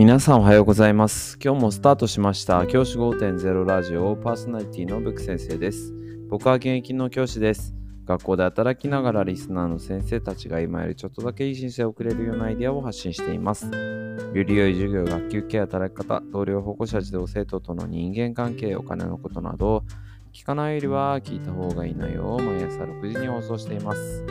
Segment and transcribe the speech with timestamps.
[0.00, 1.38] 皆さんおはようございます。
[1.44, 2.66] 今日もスタートしました。
[2.66, 5.92] 教師5.0ラジオパーソナリティのブク先生です。
[6.30, 7.74] 僕は現役の教師です。
[8.06, 13.66] 学校で働きながらリスナーの先生たちが今よりちょっとだけいい人生を送れるようなアイデアを発信しています。
[13.66, 19.84] より良い授業、学級系、働き方、同僚、保護者、児童、生徒との人間関係、お金のことなど、
[20.32, 24.24] 聞かないよりは聞いた方がいい内容を毎朝6時に放送しています。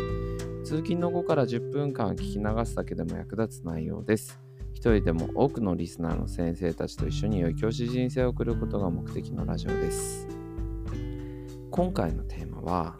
[0.64, 4.48] 通勤の後から10分間聞き流すだけでも役立つ内容です。
[4.80, 10.26] 一人でも多くのリスナーの先生たちと一緒に良い教師人生を送ることが目的のラジオです。
[11.70, 12.96] 今回のテーマは、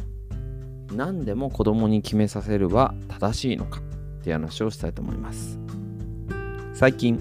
[0.92, 3.84] 何でも子供に決めさせるは正しいのかっ
[4.22, 5.58] ていう話をしたいと思います。
[6.74, 7.18] 最近、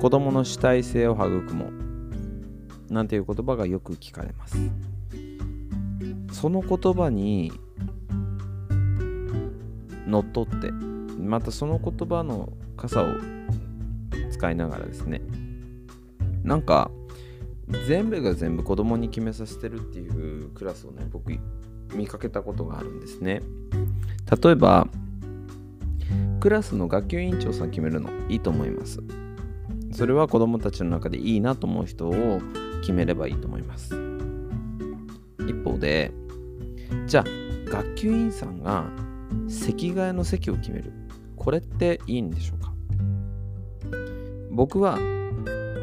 [0.00, 1.66] 子供の主体性を育も
[2.88, 4.56] うなんていう言葉がよく聞かれます。
[6.32, 7.52] その言葉に
[10.06, 10.70] のっとって、
[11.20, 13.06] またその言葉の傘を
[14.40, 15.20] 使いながらですね。
[16.42, 16.90] なんか
[17.86, 21.30] 全部が全部子供に決めさせてるっていうクラスをね僕
[21.94, 23.42] 見かけたことがあるんですね。
[24.42, 24.88] 例えば
[26.40, 29.00] クラスの学級委員長さん決めるのいいと思います。
[29.92, 32.40] それは子供たちの中でいいなと思う人を
[32.80, 33.94] 決めればいいと思います。
[35.46, 36.12] 一方で
[37.06, 37.24] じゃあ
[37.70, 38.86] 学級委員さんが
[39.48, 40.92] 席替えの席を決める。
[41.36, 42.69] これっていいんでしょうか？
[44.50, 44.98] 僕は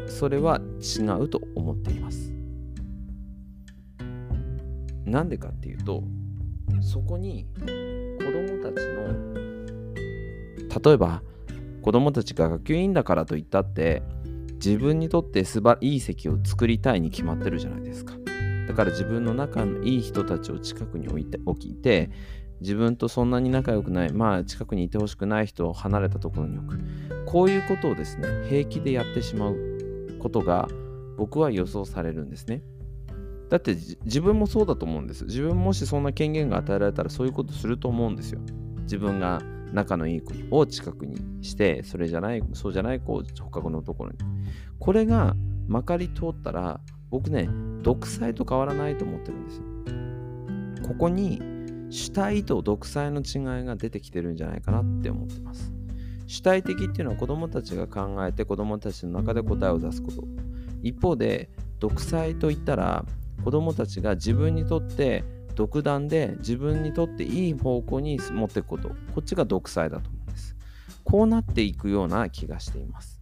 [0.06, 2.32] それは違うと思っています。
[5.04, 6.02] なんでかっていうと
[6.80, 9.38] そこに子供たちの
[10.84, 11.22] 例えば
[11.82, 14.02] 子供たちが学級委員だからといったって
[14.54, 18.14] 自分にとってすばいい席を作りたいに決まってるじゃないですか。
[18.66, 22.10] だから自分の仲のいい人たちを近くに置いて置いて
[22.60, 26.78] 自分とそんなに仲良くない、まあ近くにいてほしくない人を離れたところに置く。
[27.28, 29.56] こういうことをですね、平気でやってしまう
[30.18, 30.66] ことが
[31.18, 32.62] 僕は予想されるんですね。
[33.50, 35.26] だって自分もそうだと思うんです。
[35.26, 38.40] 自分もしそんな権限が与えられたらそういうことすると思うんですよ。
[38.84, 39.42] 自分が
[39.74, 44.18] 仲のいい子を近くにして、それじゃない、そうじゃない子を他のところに。
[44.78, 45.36] これが
[45.66, 47.50] まかり通ったら、僕ね、
[47.82, 50.88] 独裁と変わらないと思ってるんですよ。
[50.88, 51.42] ここに
[51.90, 55.77] 主体と独裁の違いが出てきてるんじゃないかなって思ってます。
[56.28, 60.22] 主体的っていうのは子どもたちが考えて子どもたちの中で答えを出すこと。
[60.82, 61.48] 一方で
[61.80, 63.06] 独裁といったら
[63.42, 65.24] 子どもたちが自分にとって
[65.54, 68.90] 独断で自分にとっていい方向に持っていくこと。
[68.90, 70.54] こっちが独裁だと思うんです。
[71.02, 73.20] こうなっていくような気がしています。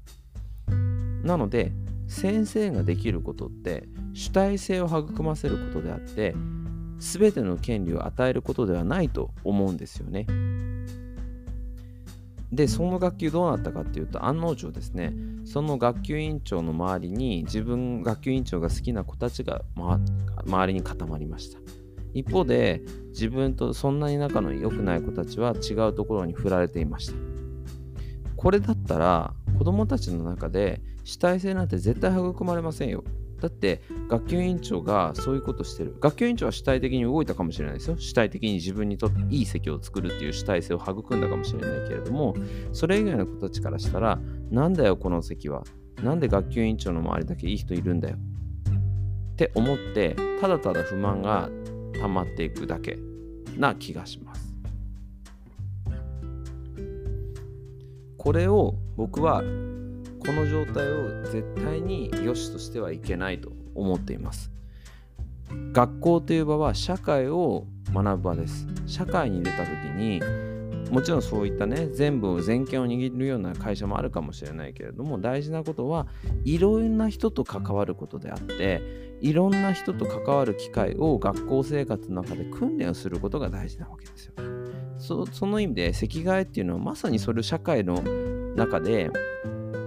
[1.22, 1.72] なので
[2.08, 6.34] 先生ができることって主体性を育ませることであって
[6.98, 10.26] 全ての権利を与えることではないと思うんですよね。
[12.52, 15.14] で、その学級どうなったかっていうと、案の定ですね、
[15.44, 20.00] その学級委員長の周りに自分、学級委員長が好きな子たちが、ま、
[20.46, 21.58] 周りに固まりました。
[22.14, 27.14] 一方で、自分とそんなに仲の良くない子たちは違うところに振られていました。
[28.36, 33.04] これだったら、子供たちの中で主体性なんて絶対育まれませんよ。
[33.40, 35.96] だって学級委員長がそういうことしてる。
[36.00, 37.96] 学級委員長は主体的に動いたかもしれないですよ。
[37.98, 42.34] 主体的に自分にとっていい席を作るっていう主体性を育んだかもしれないけれども、
[42.72, 44.18] それ以外の子たちからしたら、
[44.50, 45.64] なんだよこの席は。
[46.02, 48.16] なんで学級委員長の周りだけいい人いるんだよ。
[48.16, 51.50] って思って、ただただ不満が
[52.00, 52.98] 溜まっていくだけ
[53.56, 54.54] な気がします。
[58.16, 59.42] これを僕は
[60.26, 64.50] この状態を絶対に良しとしてはいけないと思っています。
[65.72, 68.66] 学校という場は社会を学ぶ場です。
[68.86, 70.20] 社会に出た時に
[70.90, 76.06] もちろんそういったね全部全権を握るような会社もあるかもしれないけれども大事なことは
[76.44, 84.34] いろんな人と関わることであっていろんな人と関わる機会を学校生活の中で訓練をすることが大事なわけですよ。
[84.98, 88.02] そその意味で席替えっていうのはまさにそれを社会の
[88.56, 89.10] 中で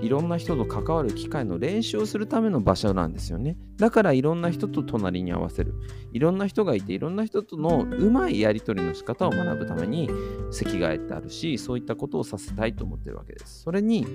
[0.01, 3.57] いろんな人と関わる機会の練習をするための場所なんですよね。
[3.77, 5.73] だからいろんな人と隣に合わせる。
[6.13, 10.09] いろんな人がいていろんな人とのうまいやり取りの仕方を学ぶために
[10.51, 13.63] 席替えってあるし、そういったことをさせたいと思ってるわけです。
[13.63, 14.05] それに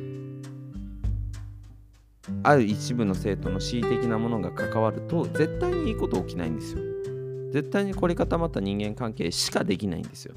[2.42, 6.82] ある一部の生徒の恣意的なものが関わると絶対にいいこと起きないんですよ。
[7.52, 10.34] 絶対に凝り固まった人間関係しかできないんですよ。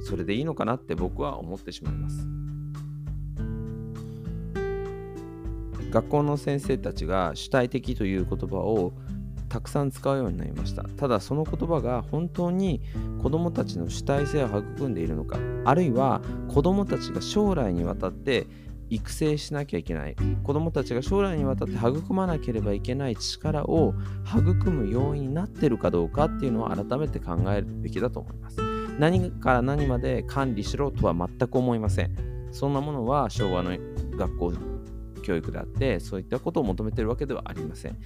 [0.00, 2.35] それでいいのかなって僕は思ってしまいます。
[5.96, 8.92] 学校の先生たちが主体的という言葉を
[9.48, 10.82] たくさん使うようになりました。
[10.82, 12.82] ただその言葉が本当に
[13.22, 18.46] 子どもたちの主体性を育んでいるのか、あるいは子どもたちが将来にわたって
[18.90, 20.16] 育成しなきゃいけない。
[20.42, 23.94] 子どもたちが将来にわたって育まなければいけない力を
[24.26, 28.58] 育む要因になってるかどうかっていうのを改めて考えるべきだと思います。
[28.98, 32.10] 何から何まで管理しろとは全く思いません。
[32.52, 33.70] そんなものは昭和の
[34.18, 34.52] 学校
[35.26, 37.98] 教育であってそういったことを求めてるわけではありません。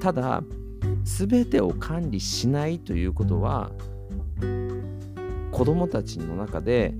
[0.00, 0.42] ただ
[1.02, 3.72] 全てを管理しないということは
[5.50, 6.94] 子どもたちの中で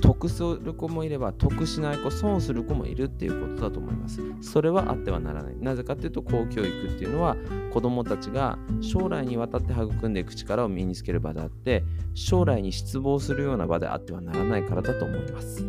[0.00, 4.20] 得する子もいれば得しない子損する子もいるっていうことだと思います。
[4.40, 5.56] それはあってはならない。
[5.58, 7.36] なぜかというと公教育っていうのは
[7.72, 11.84] 子どもたちが将来にわたって育んでいく力を身につける場であって
[12.14, 15.64] 将来に失望するような場であってはならないからだと思います。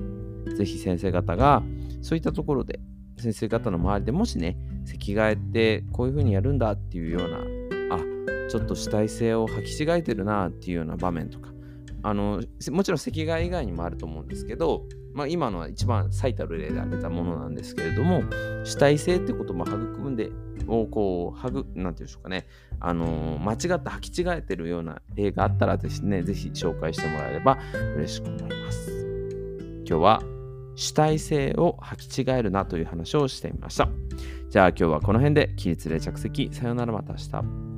[0.56, 1.64] 是非先生方が
[2.02, 2.80] そういったところで
[3.20, 7.38] 先生方の周りでもしね席替えってこういうふうにやるんだっていうような
[7.96, 8.00] あ
[8.50, 11.50] ちょっと主体性を履き違えてるなっていうような場面とか
[12.02, 18.24] あのもちろん席替え以外にもあると思うんですけど、まあ、今のは一番最たる例で挙げたものなんですけれども
[18.64, 19.76] 主体性ってことも育
[20.10, 20.32] んで
[20.68, 22.48] をこう育なんていうんでしょうかね
[22.80, 27.58] あの間違って履き違えてるような例があったらですねぜひ紹介してもらえれば
[27.98, 29.00] 嬉しく思います。
[29.90, 30.39] 今日は
[30.80, 33.90] 主体性を履き違えるなという話をしてみました。
[34.50, 37.69] じゃあ今日はこの辺で起立で着席さよならまた明日。